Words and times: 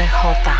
mamacita. 0.00 0.54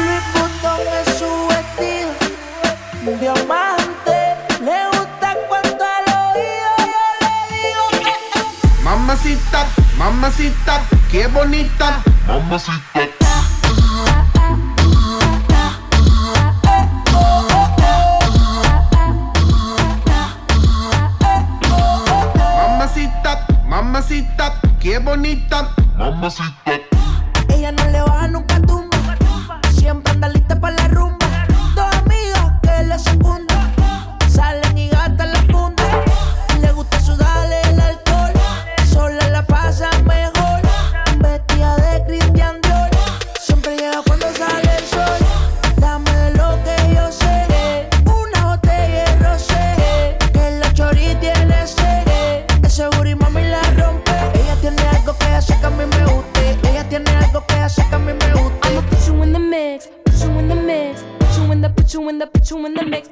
Luis 0.00 0.22
Butón 0.32 0.80
es 1.00 1.18
su 1.18 1.30
vestido, 1.48 2.10
diamante. 3.20 4.36
Le 4.60 4.86
gusta 4.92 5.36
cuando 5.48 5.84
al 5.84 6.06
oído 6.32 6.70
yo 6.78 7.04
le 7.20 7.32
digo 7.56 7.84
que 8.02 8.82
Mamacita, 8.82 9.66
mamacita, 9.96 10.82
qué 11.10 11.26
bonita. 11.26 12.02
Mamacita, 12.26 13.27
qué 24.80 24.98
bonita. 24.98 25.70
Mamacita. 25.96 26.80
Ella 27.48 27.72
no 27.72 27.88
le 27.90 27.97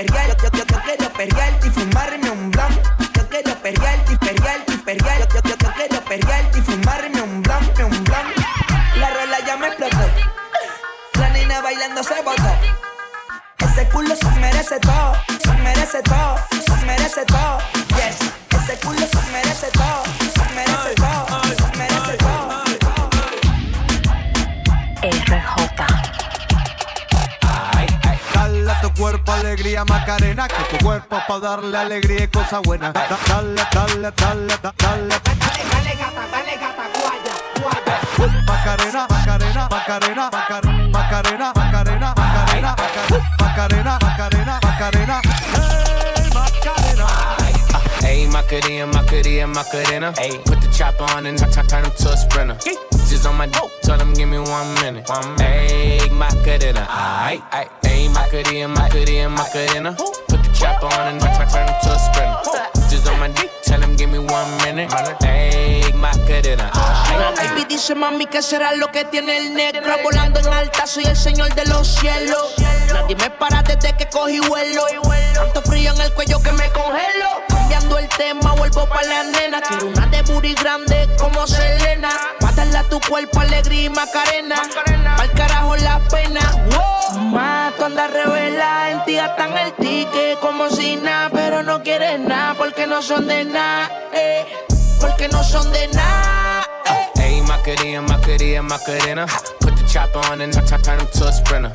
y 0.00 0.06
perrearte. 0.06 0.48
Yo, 0.52 0.64
yo, 0.64 1.66
y 1.66 1.70
fumarme 1.70 2.30
un. 2.30 2.50
Yo 2.52 3.28
quiero 3.28 3.54
perrearte 3.56 4.12
y 4.12 4.16
perrearte 4.16 4.72
y 4.72 4.76
perrearte. 4.78 5.34
Yo, 5.34 5.40
yo. 5.48 5.70
La 8.96 9.10
rola 9.10 9.38
ya 9.46 9.56
me 9.56 9.66
explotó. 9.68 9.98
La 11.18 11.28
nena 11.30 11.60
bailando 11.60 12.02
se 12.02 12.22
botó. 12.22 12.50
Ese 13.58 13.88
culo 13.90 14.16
se 14.16 14.30
merece 14.40 14.80
todo, 14.80 15.12
se 15.42 15.52
merece 15.62 16.02
todo, 16.02 16.36
se 16.50 16.86
merece 16.86 17.24
todo. 17.26 17.58
Alegría 29.76 29.84
Macarena, 29.84 30.48
que 30.48 30.76
tu 30.76 30.84
cuerpo 30.84 31.18
pa' 31.28 31.38
darle 31.38 31.76
alegría 31.76 32.24
y 32.24 32.28
cosa 32.28 32.58
buena. 32.60 32.92
Da- 32.92 33.18
Dale, 33.28 33.62
dale, 33.72 34.12
dale, 34.16 34.56
da- 34.62 34.74
dale. 34.76 35.14
Macarena, 38.46 39.06
Macarena, 39.08 39.68
Macarena, 39.70 40.30
Macar- 40.30 40.90
Macarena, 40.90 41.52
Macarena, 41.54 42.14
Macarena, 42.16 42.74
Macarena, 42.76 43.98
Macarena, 43.98 43.98
Macarena, 44.00 44.60
Macarena. 44.62 45.20
Hey, 45.54 46.30
Macarena. 46.34 47.06
Ayy, 48.02 48.26
Macarena, 48.26 48.86
Macarena, 48.86 49.46
Macarena. 49.46 50.12
Ayy, 50.18 50.38
put 50.44 50.60
the 50.60 50.68
chopper 50.72 51.04
on 51.16 51.26
and 51.26 51.38
turn 51.38 51.84
him 51.84 51.92
to 51.96 52.08
a 52.10 52.16
sprinter. 52.16 52.56
Just 53.08 53.26
on 53.26 53.36
my 53.36 53.46
dope, 53.46 53.70
tell 53.82 53.98
him 53.98 54.12
give 54.14 54.28
me 54.28 54.38
one 54.38 54.74
minute. 54.74 55.06
Ayy, 55.06 56.10
Macarena, 56.10 56.86
aight, 56.88 57.42
aight. 57.50 57.70
Ayy, 57.82 58.08
Macarena, 58.12 58.68
Macarena, 58.68 59.28
Macarena. 59.28 59.92
Put 60.28 60.42
the 60.42 60.50
chopper 60.52 60.86
on 60.86 61.08
and 61.08 61.20
turn, 61.20 61.48
turn 61.48 61.68
him 61.68 61.74
to 61.82 61.90
a 61.90 61.98
sprinter. 61.98 62.88
Just 62.90 63.06
on 63.08 63.18
my 63.18 63.28
dick, 63.28 63.50
tell 63.62 63.80
him 63.80 63.96
give 63.96 64.10
me 64.10 64.18
one 64.18 64.50
minute. 64.64 64.90
Ayy, 64.90 65.92
Macarena, 65.94 66.70
aight. 66.72 67.00
Baby 67.36 67.64
dice 67.68 67.94
mami 67.94 68.26
que 68.26 68.40
será 68.40 68.72
lo 68.76 68.90
que 68.90 69.04
tiene 69.04 69.36
el 69.36 69.54
negro 69.54 69.94
Volando 70.02 70.40
en 70.40 70.46
alta 70.48 70.86
soy 70.86 71.04
el 71.04 71.16
señor 71.16 71.54
de 71.54 71.66
los 71.66 71.86
cielos 71.86 72.54
Nadie 72.92 73.16
me 73.16 73.30
para 73.30 73.62
desde 73.62 73.94
que 73.96 74.08
cogí 74.08 74.40
vuelo 74.40 74.84
Tanto 75.34 75.60
frío 75.62 75.92
en 75.92 76.00
el 76.00 76.12
cuello 76.12 76.40
que 76.42 76.52
me 76.52 76.70
congelo 76.70 77.59
Cambiando 77.70 77.98
el 77.98 78.08
tema 78.08 78.52
vuelvo 78.54 78.84
pa' 78.88 79.02
la 79.04 79.22
nena 79.22 79.60
Quiero 79.60 79.86
una 79.86 80.04
de 80.06 80.22
booty 80.22 80.54
grande 80.54 81.08
como 81.16 81.46
Selena 81.46 82.10
Pa' 82.40 82.48
a 82.48 82.82
tu 82.88 82.98
cuerpo 83.08 83.38
alegría 83.38 83.84
y 83.84 83.88
macarena 83.88 84.56
Pa'l 85.16 85.30
carajo 85.30 85.76
la 85.76 86.00
pena. 86.08 86.40
Más 87.30 87.76
tú 87.76 87.84
andas 87.84 88.10
revela 88.10 88.90
en 88.90 89.04
ti 89.04 89.14
gastan 89.14 89.56
el 89.56 89.72
ticket 89.74 90.40
como 90.40 90.68
si 90.68 90.96
nada 90.96 91.30
Pero 91.32 91.62
no 91.62 91.80
quieren 91.84 92.26
nada 92.26 92.54
porque 92.54 92.88
no 92.88 93.02
son 93.02 93.28
de 93.28 93.44
nada, 93.44 93.88
eh. 94.14 94.44
Porque 95.00 95.28
no 95.28 95.44
son 95.44 95.72
de 95.72 95.86
nada. 95.88 96.66
Eh. 96.86 97.10
Hey, 97.14 97.42
Macarena, 97.46 98.02
Macarena, 98.02 98.62
Macarena. 98.62 99.26
Put 99.60 99.76
the 99.76 99.84
chopper 99.86 100.18
on 100.30 100.40
and 100.40 100.52
turn, 100.52 100.98
him 100.98 101.06
to 101.06 101.28
a 101.28 101.32
sprinter. 101.32 101.72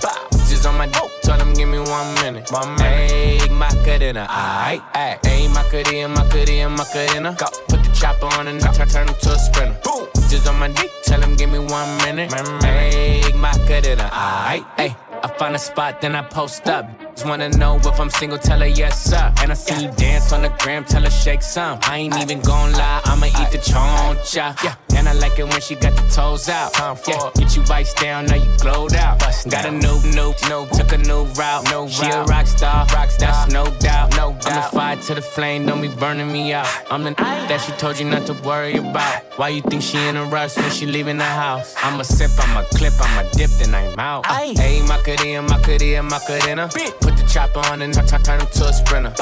Just 0.48 0.66
on 0.66 0.78
my 0.78 0.88
dope, 0.88 1.12
tell 1.22 1.38
them 1.38 1.54
give 1.54 1.70
me 1.70 1.80
one 1.80 2.14
minute. 2.16 2.52
One 2.52 2.76
minute. 2.76 3.12
Hey, 3.12 3.50
Macarena, 3.50 4.28
aight, 4.30 4.82
aight. 4.94 5.26
Hey, 5.26 5.48
Macarena, 5.48 6.08
Macarena, 6.10 6.70
Macarena. 6.70 7.36
Go. 7.38 7.48
Put 7.68 7.84
the 7.84 7.92
chopper 7.94 8.28
on 8.38 8.48
and 8.48 8.62
turn, 8.62 8.88
turn 8.88 9.08
him 9.08 9.16
to 9.16 9.32
a 9.32 9.38
sprinter. 9.40 9.78
Boom. 9.84 10.08
Just 10.30 10.48
on 10.48 10.60
my 10.60 10.68
dick, 10.70 10.92
tell 11.04 11.22
him 11.22 11.36
give 11.36 11.50
me 11.50 11.60
one 11.60 11.98
minute. 11.98 12.32
My 12.32 12.42
make 12.62 12.94
Hey, 12.94 13.34
Macarena, 13.34 14.10
aight, 14.12 14.66
aight. 14.78 14.96
I 15.24 15.28
find 15.38 15.56
a 15.56 15.60
spot, 15.60 16.02
then 16.02 16.16
I 16.16 16.22
post 16.22 16.68
up. 16.68 17.05
Just 17.16 17.28
wanna 17.28 17.48
know 17.48 17.78
if 17.78 17.98
I'm 17.98 18.10
single, 18.10 18.38
tell 18.38 18.60
her 18.60 18.68
yes, 18.68 19.02
sir. 19.10 19.34
And 19.42 19.50
I 19.50 19.54
see 19.56 19.86
you 19.86 19.92
dance 19.92 20.34
on 20.34 20.42
the 20.42 20.50
gram, 20.60 20.84
tell 20.84 21.02
her 21.02 21.10
shake 21.10 21.42
some. 21.42 21.80
I 21.84 22.00
ain't 22.00 22.18
even 22.22 22.42
gon' 22.42 22.74
lie, 22.74 23.02
I'ma 23.06 23.28
eat 23.28 23.52
the 23.52 23.58
choncha. 23.58 24.62
Yeah, 24.62 24.76
and 24.98 25.08
I 25.08 25.14
like 25.14 25.40
it 25.40 25.48
when 25.48 25.62
she 25.62 25.76
got 25.76 25.96
the 25.96 26.06
toes 26.14 26.50
out. 26.50 26.74
time 26.74 26.98
Yeah, 27.08 27.30
get 27.36 27.56
you 27.56 27.64
bites 27.64 27.94
down, 27.94 28.26
now 28.26 28.36
you 28.36 28.58
glowed 28.58 28.96
out. 28.96 29.20
Bust 29.20 29.50
Got 29.50 29.66
a 29.66 29.72
new, 29.72 29.98
new, 30.12 30.34
new, 30.50 30.68
took 30.74 30.92
a 30.92 30.98
new 30.98 31.24
route. 31.40 31.64
No 31.72 31.88
she 31.88 32.06
a 32.06 32.24
rock 32.26 32.48
star, 32.48 32.86
rock 32.88 33.10
star, 33.10 33.32
that's 33.32 33.54
no 33.54 33.64
doubt. 33.80 34.12
No 34.18 34.34
doubt. 34.34 34.48
I'm 34.48 34.56
the 34.56 34.78
fire 34.78 34.98
to 34.98 35.16
the 35.16 35.22
flame, 35.22 35.66
don't 35.66 35.82
be 35.82 35.88
burning 35.88 36.30
me 36.30 36.52
out. 36.52 36.68
I'm 36.92 37.04
the 37.06 37.12
that 37.12 37.62
she 37.62 37.72
told 37.74 37.98
you 37.98 38.10
not 38.10 38.26
to 38.26 38.34
worry 38.44 38.76
about. 38.76 39.24
Why 39.38 39.50
you 39.50 39.62
think 39.62 39.82
she 39.84 39.98
in 39.98 40.18
a 40.18 40.26
rush 40.26 40.58
when 40.58 40.70
she 40.70 40.86
leaving 40.86 41.18
the 41.18 41.24
house? 41.24 41.76
I'm 41.78 41.98
a 41.98 42.04
sip, 42.04 42.32
I'm 42.40 42.58
a 42.58 42.68
clip, 42.76 42.94
I'm 43.00 43.26
a 43.26 43.30
dip, 43.32 43.52
then 43.52 43.74
I'm 43.74 43.98
out. 44.00 44.26
Hey, 44.26 44.82
Macarena, 44.82 45.42
Macarena, 45.44 46.04
Macarena. 46.04 46.70
Put 47.06 47.18
the 47.18 47.24
chopper 47.32 47.60
on 47.70 47.84
and 47.84 47.94
turn, 47.94 48.08
turn 48.08 48.40
him 48.42 48.48
to 48.48 48.66
a 48.66 48.74
sprinter. 48.74 49.14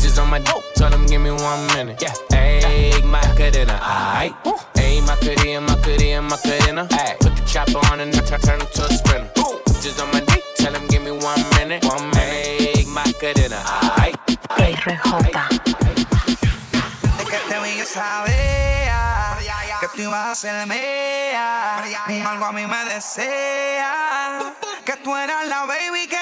Just 0.00 0.16
on 0.20 0.30
my 0.30 0.38
dope, 0.38 0.62
tell 0.76 0.92
him 0.92 1.06
give 1.06 1.20
me 1.20 1.32
one 1.32 1.66
minute. 1.74 2.00
Yeah, 2.00 2.14
hey, 2.30 2.92
Macarena, 3.02 3.80
aight. 3.82 4.32
Hey, 4.76 5.00
Macarena, 5.00 5.60
Macarena, 5.60 6.22
Macarena. 6.22 6.86
Ay, 6.92 7.16
put 7.18 7.34
the 7.34 7.42
chopper 7.44 7.80
on 7.90 7.98
and 7.98 8.14
turn, 8.14 8.40
turn 8.40 8.60
him 8.60 8.68
to 8.74 8.84
a 8.84 8.92
sprinter. 8.94 9.30
Just 9.82 10.00
on 10.00 10.08
my 10.12 10.20
dick, 10.20 10.44
tell 10.54 10.72
him 10.72 10.86
give 10.86 11.02
me 11.02 11.10
one 11.10 11.42
minute. 11.58 11.84
One 11.84 12.08
minute, 12.10 12.78
hey, 12.78 12.84
Macarena, 12.86 13.58
aight. 13.98 14.14
De 17.18 17.24
que 17.24 17.38
te 17.48 17.58
vi 17.60 17.78
yo 17.78 17.84
sabía 17.84 19.36
que 19.80 19.88
tú 19.96 20.02
ibas 20.02 20.26
a 20.28 20.34
ser 20.36 20.66
mía. 20.68 21.82
Algo 22.30 22.44
a 22.44 22.52
mí 22.52 22.66
me 22.66 22.84
desea 22.84 24.54
que 24.84 24.96
tú 24.96 25.16
eras 25.16 25.48
la 25.48 25.64
baby 25.66 26.06
que 26.08 26.21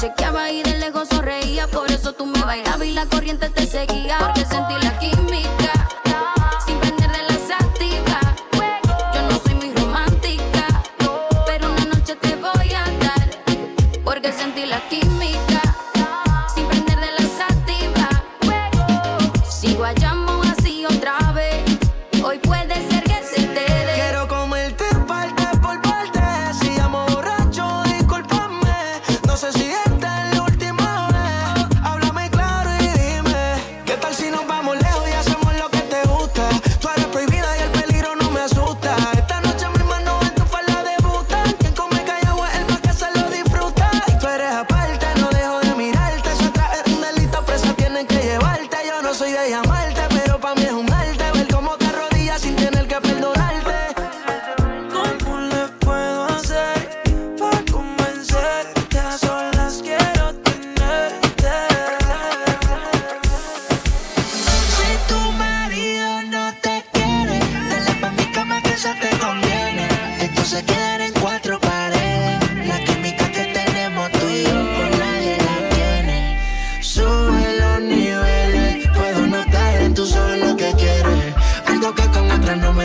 chequeabas 0.00 0.50
y 0.50 0.62
de 0.62 0.78
lejos 0.78 1.08
sonreía. 1.08 1.66
Por 1.66 1.90
eso 1.90 2.12
tú 2.12 2.24
me 2.24 2.40
bailabas 2.40 2.86
y 2.86 2.92
la 2.92 3.04
corriente 3.06 3.50
te 3.50 3.66
seguía. 3.66 4.18
Porque 4.18 4.44
sentí 4.46 4.74
la 4.82 4.98
química. 4.98 5.59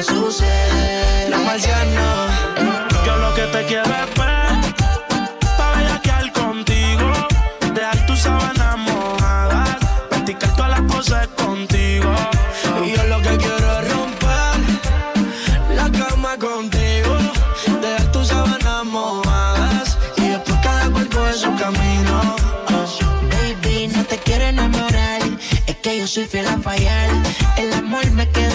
Sucede. 0.06 1.30
La 1.30 1.40
marciana. 1.40 2.06
Yo 3.06 3.16
lo 3.18 3.34
que 3.34 3.44
te 3.44 3.66
quiero 3.66 3.86
es 3.86 4.08
ver, 4.20 4.76
pa' 5.58 5.72
bellaquear 5.76 6.32
contigo, 6.34 7.12
dejar 7.74 8.06
tus 8.06 8.20
sábanas 8.20 8.78
mojadas, 8.78 9.78
practicar 10.10 10.56
todas 10.56 10.72
las 10.72 10.82
poses 10.92 11.28
contigo. 11.36 12.12
Y 12.86 12.96
yo 12.96 13.04
lo 13.04 13.22
que 13.22 13.38
quiero 13.38 13.80
es 13.80 13.94
romper 13.94 14.58
la 15.76 15.88
cama 15.92 16.38
contigo, 16.38 17.14
dejar 17.82 18.12
tus 18.12 18.28
sábanas 18.28 18.86
mojadas 18.86 19.98
y 20.18 20.30
después 20.30 20.58
cada 20.64 20.90
cual 20.90 21.08
coge 21.10 21.34
su 21.34 21.56
camino. 21.56 22.36
Baby, 23.32 23.88
no 23.88 24.04
te 24.06 24.18
quiero 24.18 24.46
enamorar, 24.46 25.22
es 25.68 25.76
que 25.78 26.00
yo 26.00 26.08
soy 26.08 26.26
fiel 26.26 26.48
a 26.48 26.58
fallar. 26.58 27.10
El 27.58 27.72
amor 27.74 28.10
me 28.12 28.28
quedó 28.30 28.55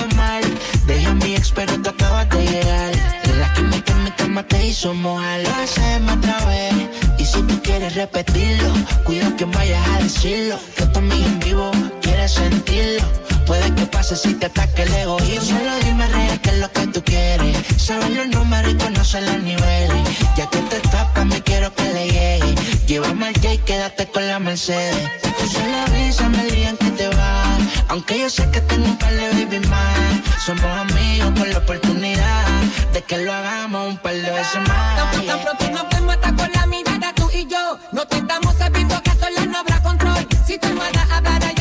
te 4.71 4.73
hizo 4.73 4.95
mojar, 4.95 5.41
lo 5.41 5.51
hacemos 5.57 6.17
otra 6.17 6.45
vez. 6.47 6.75
Y 7.19 7.25
si 7.25 7.43
tú 7.43 7.61
quieres 7.61 7.95
repetirlo, 7.97 8.73
cuida 9.05 9.35
que 9.37 9.45
vayas 9.45 9.85
a 9.89 9.99
decirlo. 9.99 10.59
Que 10.77 10.85
amiga 10.97 11.27
en 11.27 11.41
vivo 11.41 11.71
quiere 12.01 12.29
sentirlo. 12.29 13.05
Puede 13.47 13.75
que 13.75 13.87
pase 13.87 14.15
si 14.15 14.35
te 14.35 14.47
ataque 14.47 14.83
el 14.83 14.95
egoísmo. 14.95 15.59
Solo 15.59 15.73
dime 15.85 16.07
real 16.07 16.41
qué 16.41 16.51
es 16.51 16.59
lo 16.59 16.71
que 16.71 16.87
tú 16.87 17.03
quieres. 17.03 17.57
Saber 17.77 18.11
los 18.11 18.29
números 18.29 18.73
y 18.73 18.77
conocer 18.77 19.23
los 19.25 19.43
niveles. 19.43 20.03
Ya 20.37 20.47
que 20.47 20.59
te 20.59 20.79
tapas, 20.89 21.27
me 21.27 21.43
quiero 21.43 21.75
que 21.75 21.93
le 21.93 22.05
llegue. 22.07 22.80
Llévame 22.91 23.29
al 23.29 23.35
J 23.35 23.55
y 23.55 23.59
quédate 23.59 24.09
con 24.09 24.27
la 24.27 24.41
Mercedes. 24.41 25.23
Tú 25.23 25.47
solo 25.47 25.77
avísame 25.87 26.41
el 26.41 26.51
día 26.51 26.71
en 26.71 26.77
que 26.77 26.91
te 26.91 27.07
vas. 27.07 27.61
Aunque 27.87 28.19
yo 28.19 28.29
sé 28.29 28.51
que 28.51 28.61
tengo 28.63 28.85
un 28.85 28.99
par 28.99 29.13
de 29.13 29.29
baby 29.29 29.65
más. 29.69 30.45
Somos 30.45 30.65
amigos 30.65 31.31
con 31.39 31.49
la 31.51 31.59
oportunidad 31.59 32.47
de 32.93 33.01
que 33.03 33.19
lo 33.19 33.33
hagamos 33.33 33.91
un 33.91 33.99
par 33.99 34.15
de 34.15 34.29
veces 34.33 34.61
más. 34.67 35.13
Tan, 35.13 35.25
tan 35.25 35.41
pronto 35.41 35.71
nos 35.71 35.89
vemos 35.89 36.15
hasta 36.17 36.35
con 36.35 36.51
la 36.53 36.67
mirada 36.67 37.13
tú 37.15 37.31
y 37.33 37.47
yo. 37.47 37.79
No 37.93 38.05
te 38.09 38.17
estamos 38.17 38.57
sabiendo 38.59 39.01
que 39.05 39.13
sola 39.13 39.47
no 39.47 39.59
habrá 39.59 39.81
control. 39.85 40.27
Si 40.45 40.59
tu 40.59 40.67
almohada 40.67 41.07
hablara 41.13 41.60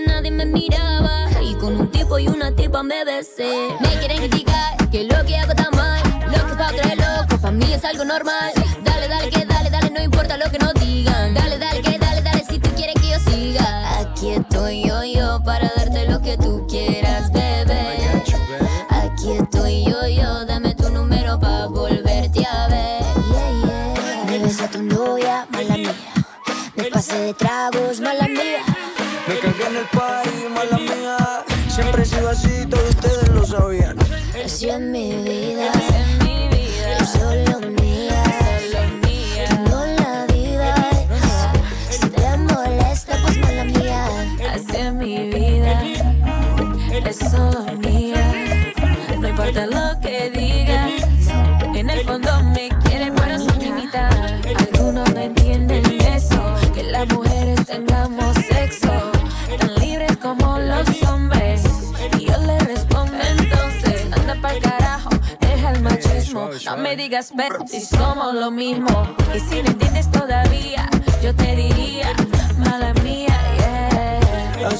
nadie 0.00 0.30
me 0.30 0.46
miraba. 0.46 1.26
Y 1.42 1.54
con 1.54 1.80
un 1.80 1.90
tipo 1.90 2.18
y 2.18 2.28
una 2.28 2.50
tipa 2.54 2.82
me 2.82 3.04
besé. 3.04 3.68
Me 3.80 3.88
quieren 3.98 4.18
criticar 4.18 4.90
que 4.90 5.04
lo 5.04 5.24
que 5.24 5.36
hago 5.36 5.52
está 5.52 5.70
mal. 5.70 6.02
Lo 6.26 6.44
que 6.44 6.52
es 6.52 6.58
pa' 6.58 6.68
creer 6.68 6.98
loco, 6.98 7.40
pa' 7.40 7.50
mí 7.50 7.72
es 7.72 7.84
algo 7.84 8.04
normal. 8.04 8.52
besos 67.36 67.72
y 67.72 67.80
somos 67.80 68.34
lo 68.34 68.50
mismo. 68.50 68.88
Y 69.34 69.40
si 69.40 69.62
no 69.62 69.70
entiendes 69.70 70.10
todavía, 70.10 70.88
yo 71.22 71.34
te 71.34 71.54
diría, 71.54 72.12
mala 72.58 72.94
mía, 73.04 73.38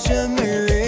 yeah. 0.08 0.86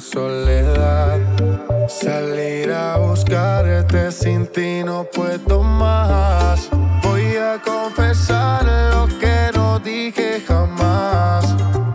soledad. 0.00 1.18
Salir 1.88 2.72
a 2.72 2.96
buscarte 2.96 4.10
sin 4.10 4.46
ti 4.46 4.82
no 4.84 5.04
puedo 5.04 5.62
más. 5.62 6.68
Voy 7.02 7.36
a 7.36 7.60
confesar 7.62 8.64
lo 8.64 9.06
que 9.18 9.50
no 9.54 9.78
dije 9.78 10.42
jamás. 10.46 11.44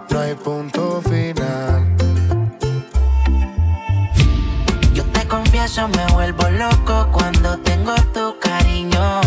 No 0.09 0.19
hay 0.19 0.35
punto 0.35 1.01
final. 1.01 1.95
Yo 4.93 5.03
te 5.05 5.27
confieso, 5.27 5.87
me 5.87 6.05
vuelvo 6.13 6.49
loco 6.49 7.09
cuando 7.11 7.57
tengo 7.59 7.95
tu 8.13 8.37
cariño. 8.39 9.21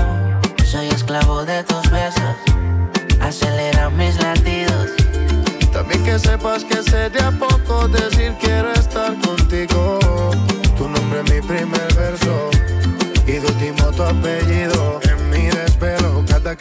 Soy 0.64 0.88
esclavo 0.88 1.44
de 1.44 1.64
tus 1.64 1.90
besos. 1.90 2.36
Acelera 3.20 3.90
mis 3.90 4.20
latidos. 4.22 4.90
También 5.72 6.02
que 6.04 6.18
sepas 6.18 6.64
que 6.64 6.82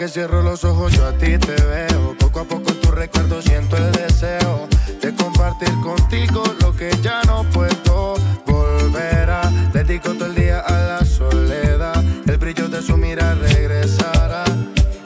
cierro 0.10 0.42
los 0.42 0.64
ojos 0.64 0.94
yo 0.94 1.06
a 1.06 1.12
ti 1.14 1.38
te 1.38 1.56
veo. 1.64 2.16
Poco 2.20 2.42
a 2.42 2.44
poco 2.44 2.70
en 2.70 2.82
tu 2.82 2.92
recuerdo 2.92 3.42
siento 3.42 3.78
el 3.78 3.92
deseo 3.92 4.68
de 5.02 5.14
compartir 5.14 5.74
contigo 5.82 6.44
lo 6.62 6.76
que 6.76 6.90
ya 7.02 7.22
no 7.24 7.44
puedo 7.52 8.16
volver 8.46 9.30
a. 9.30 9.42
Dedico 9.74 10.14
todo 10.14 10.28
el 10.28 10.36
día 10.36 10.60
a 10.60 10.72
la 10.72 11.06
soledad. 11.06 12.04
El 12.26 12.38
brillo 12.38 12.68
de 12.70 12.82
su 12.82 12.96
mirar 12.96 13.38
regresará. 13.38 14.44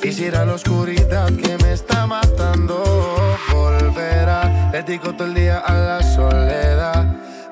Quisiera 0.02 0.46
la 0.46 0.54
oscuridad 0.54 1.28
que 1.34 1.58
me 1.64 1.74
está 1.74 2.06
matando 2.06 2.84
volverá. 3.52 4.70
Dedico 4.72 5.14
todo 5.14 5.28
el 5.28 5.34
día 5.34 5.60
a 5.60 5.74
la 5.74 6.04
soledad. 6.04 7.06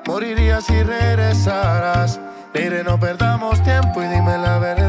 Moriría 0.06 0.60
si 0.60 0.82
regresaras. 0.82 2.20
Mire, 2.54 2.82
no 2.84 2.98
perdamos 2.98 3.62
tiempo 3.62 4.02
y 4.02 4.08
dime 4.08 4.36
la 4.38 4.58
verdad 4.58 4.79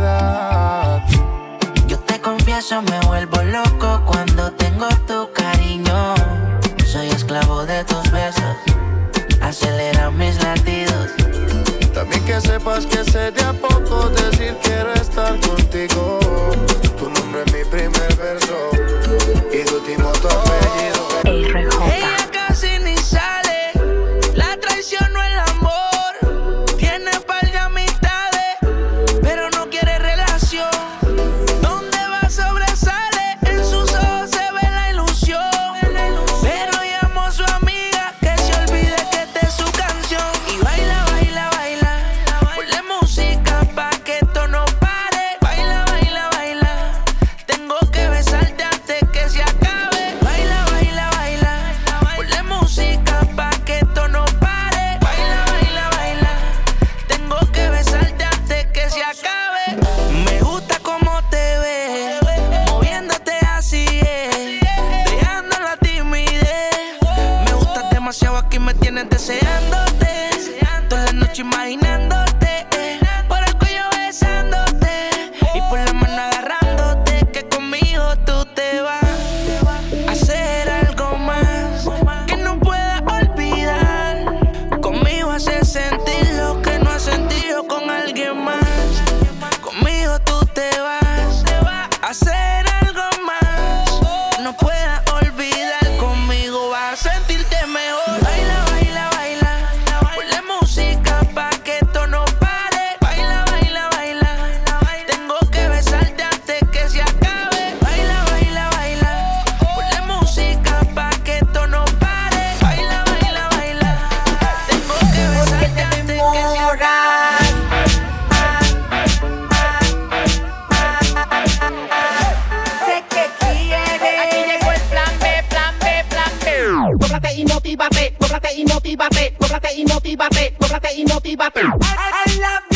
motiva, 131.13 131.51
pero... 131.51 131.67
I, 131.81 132.29
I 132.29 132.39
love 132.39 132.70